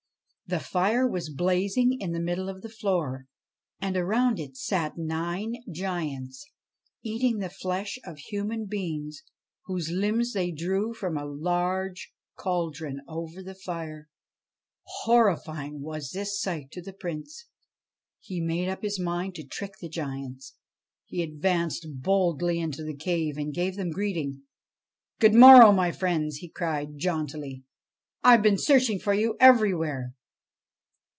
The 0.47 0.59
fire 0.59 1.07
was 1.07 1.29
99 1.29 1.31
BASHTCHELIK 1.31 1.37
blazing 1.37 1.97
in 2.01 2.11
the 2.11 2.19
middle 2.19 2.49
of 2.49 2.61
the 2.61 2.67
floor, 2.67 3.25
and 3.79 3.95
round 3.95 4.37
it 4.37 4.57
sat 4.57 4.97
nine 4.97 5.63
giants, 5.71 6.45
eating 7.01 7.37
the 7.37 7.47
flesh 7.49 7.97
of 8.03 8.17
human 8.17 8.65
beings, 8.65 9.23
whose 9.67 9.91
limbs 9.91 10.33
they 10.33 10.51
drew 10.51 10.93
from 10.93 11.15
a 11.17 11.23
huge 11.23 12.11
cauldron 12.37 12.99
over 13.07 13.41
the 13.41 13.55
fire. 13.55 14.09
Horrifying 14.83 15.79
was 15.79 16.09
this 16.09 16.37
sight 16.41 16.69
to 16.71 16.81
the 16.81 16.91
Prince. 16.91 17.47
He 18.19 18.41
made 18.41 18.67
up 18.67 18.81
his 18.81 18.99
mind 18.99 19.35
to 19.35 19.45
trick 19.47 19.75
the 19.79 19.87
giants. 19.87 20.55
He 21.05 21.23
advanced 21.23 21.87
boldly 22.01 22.59
into 22.59 22.83
the 22.83 22.93
cave 22.97 23.37
and 23.37 23.53
gave 23.53 23.77
them 23.77 23.89
greeting.' 23.91 24.41
Good 25.21 25.33
morrow, 25.33 25.71
my 25.71 25.93
friends/ 25.93 26.37
he 26.39 26.49
cried 26.49 26.97
jauntily;' 26.97 27.63
I 28.21 28.35
Ve 28.35 28.43
been 28.43 28.57
search 28.57 28.89
ing 28.89 28.99
for 28.99 29.13
you 29.13 29.37
everywhere.' 29.39 30.13